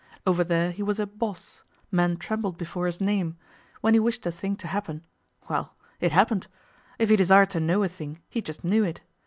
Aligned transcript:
Over 0.25 0.43
there 0.43 0.71
he 0.71 0.81
was 0.81 0.99
a 0.99 1.05
'boss'; 1.05 1.61
men 1.91 2.17
trembled 2.17 2.57
before 2.57 2.87
his 2.87 2.99
name; 2.99 3.37
when 3.81 3.93
he 3.93 3.99
wished 3.99 4.25
a 4.25 4.31
thing 4.31 4.55
to 4.55 4.67
happen 4.67 5.05
well, 5.47 5.75
it 5.99 6.11
happened; 6.11 6.47
if 6.97 7.09
he 7.11 7.15
desired 7.15 7.51
to 7.51 7.59
know 7.59 7.83
a 7.83 7.87
thing, 7.87 8.19
he 8.27 8.41
just 8.41 8.63
knew 8.63 8.83
it. 8.83 9.01